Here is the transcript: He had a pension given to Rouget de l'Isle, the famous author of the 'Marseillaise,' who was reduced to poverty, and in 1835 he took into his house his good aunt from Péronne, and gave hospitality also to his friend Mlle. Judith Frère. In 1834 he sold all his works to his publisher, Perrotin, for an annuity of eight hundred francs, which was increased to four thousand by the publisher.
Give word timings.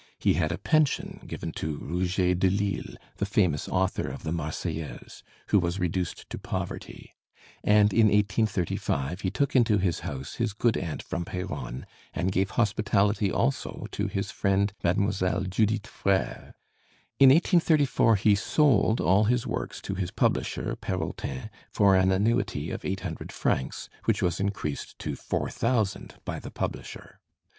He 0.17 0.33
had 0.33 0.51
a 0.51 0.57
pension 0.57 1.21
given 1.27 1.51
to 1.61 1.77
Rouget 1.77 2.33
de 2.39 2.49
l'Isle, 2.49 2.95
the 3.17 3.25
famous 3.27 3.69
author 3.69 4.07
of 4.07 4.23
the 4.23 4.31
'Marseillaise,' 4.31 5.21
who 5.49 5.59
was 5.59 5.79
reduced 5.79 6.27
to 6.31 6.39
poverty, 6.39 7.13
and 7.63 7.93
in 7.93 8.07
1835 8.07 9.21
he 9.21 9.29
took 9.29 9.55
into 9.55 9.77
his 9.77 9.99
house 9.99 10.37
his 10.37 10.53
good 10.53 10.75
aunt 10.75 11.03
from 11.03 11.23
Péronne, 11.23 11.83
and 12.15 12.31
gave 12.31 12.49
hospitality 12.57 13.31
also 13.31 13.85
to 13.91 14.07
his 14.07 14.31
friend 14.31 14.73
Mlle. 14.83 15.43
Judith 15.43 15.83
Frère. 15.83 16.53
In 17.19 17.29
1834 17.29 18.15
he 18.15 18.33
sold 18.33 18.99
all 18.99 19.25
his 19.25 19.45
works 19.45 19.79
to 19.81 19.93
his 19.93 20.09
publisher, 20.09 20.75
Perrotin, 20.75 21.51
for 21.69 21.95
an 21.95 22.11
annuity 22.11 22.71
of 22.71 22.83
eight 22.83 23.01
hundred 23.01 23.31
francs, 23.31 23.87
which 24.05 24.23
was 24.23 24.39
increased 24.39 24.97
to 24.97 25.15
four 25.15 25.51
thousand 25.51 26.15
by 26.25 26.39
the 26.39 26.49
publisher. 26.49 27.19